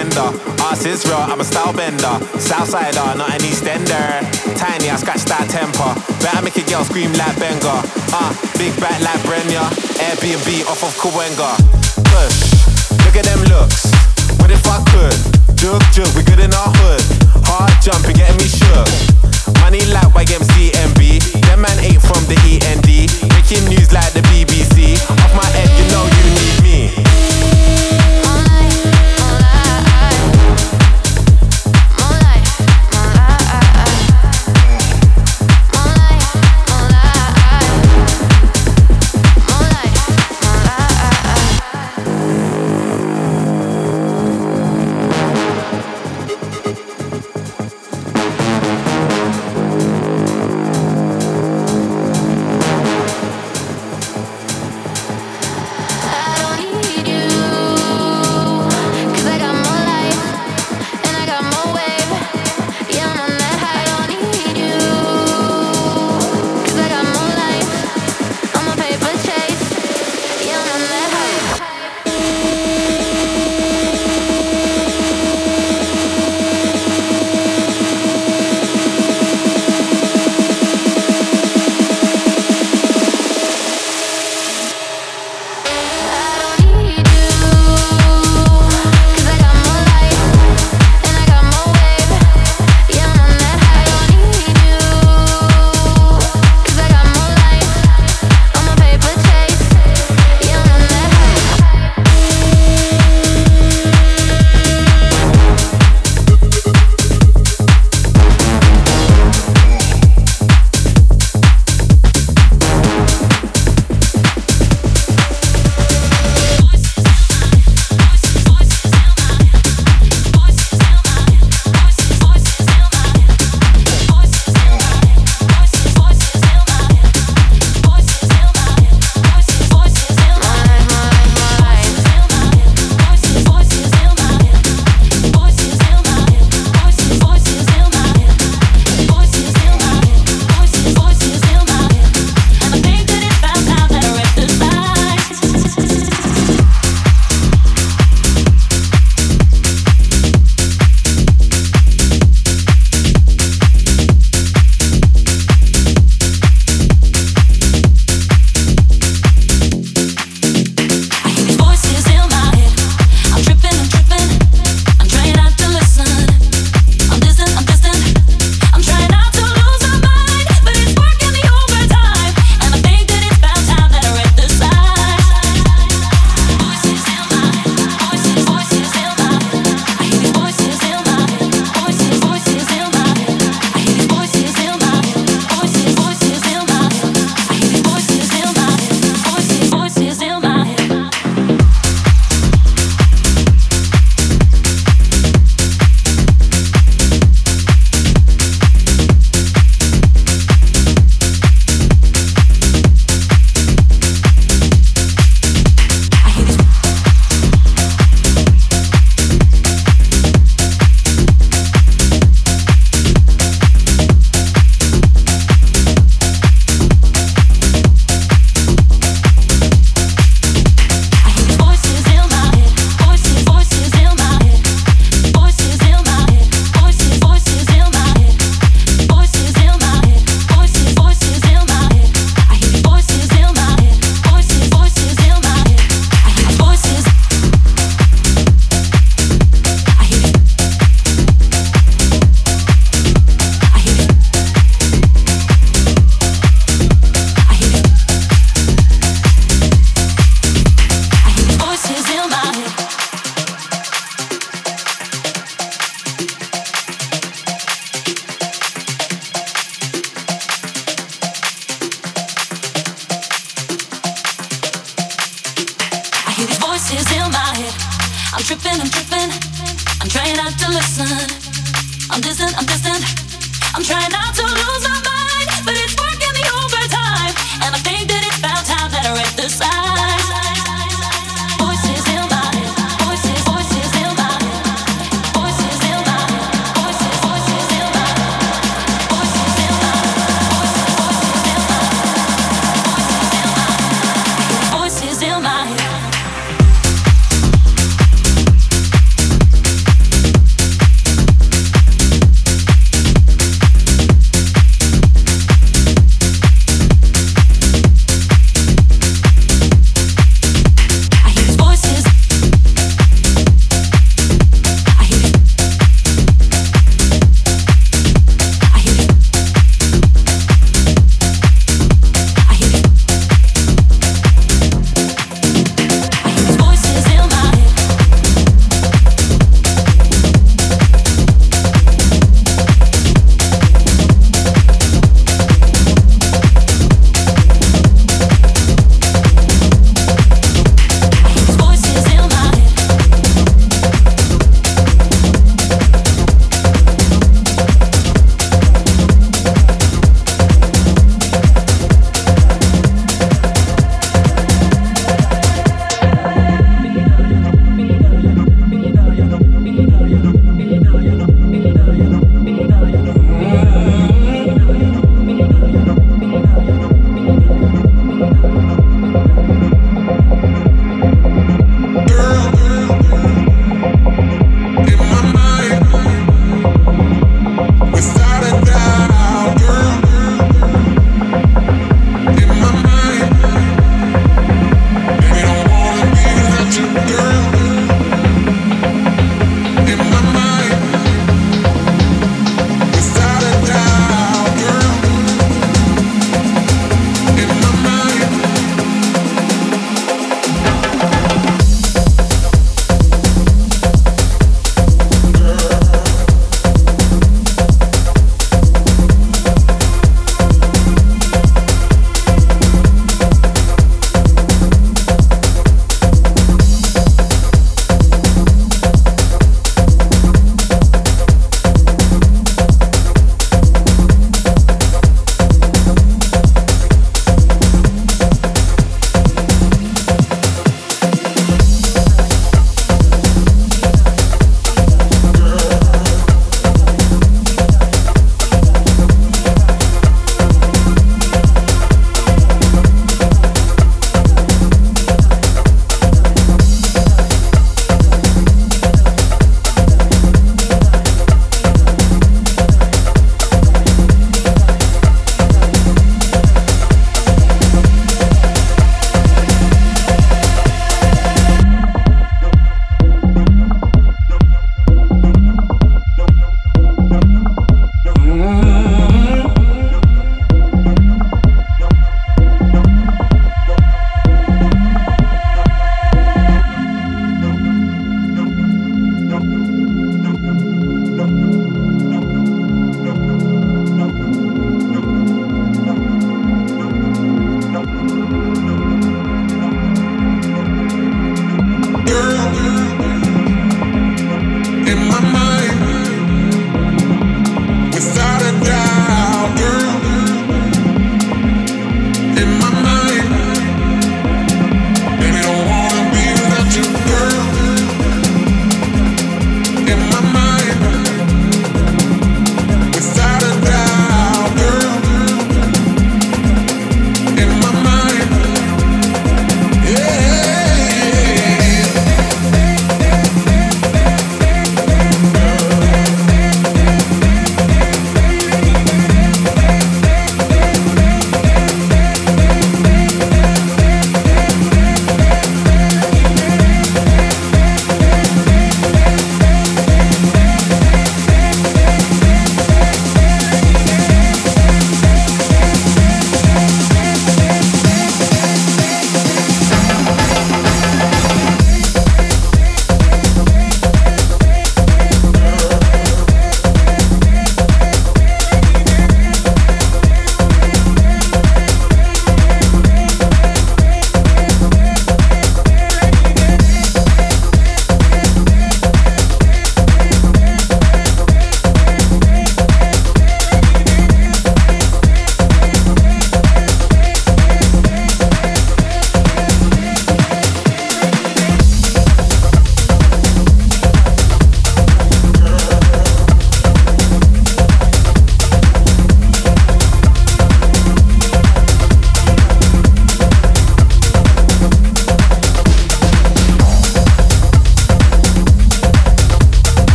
bender. 0.00 0.32
Arse 0.64 0.86
is 0.86 1.04
real, 1.04 1.20
I'm 1.20 1.40
a 1.40 1.44
style 1.44 1.72
bender. 1.72 2.16
Southsider, 2.40 3.16
not 3.16 3.30
an 3.36 3.40
Eastender. 3.44 4.24
Tiny, 4.56 4.88
I 4.88 4.96
scratch 4.96 5.24
that 5.28 5.44
temper. 5.52 5.92
Better 6.24 6.40
make 6.40 6.56
a 6.56 6.64
girl 6.64 6.84
scream 6.84 7.12
like 7.20 7.36
Benga. 7.36 7.84
Uh, 8.08 8.32
big 8.56 8.72
back 8.80 8.96
like 9.04 9.20
Brenya. 9.28 9.64
Airbnb 10.00 10.48
off 10.72 10.80
of 10.80 10.92
Kawenga. 10.96 11.52
Push, 12.08 12.38
look 13.04 13.16
at 13.16 13.28
them 13.28 13.44
looks. 13.52 13.92
What 14.40 14.50
if 14.50 14.64
I 14.64 14.80
could? 14.88 15.16
Jug, 15.56 15.82
jug, 15.92 16.08
we 16.16 16.24